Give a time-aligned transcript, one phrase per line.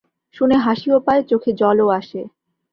[0.35, 2.21] শুনে হাসিও পায়, চোখে জলও আসে।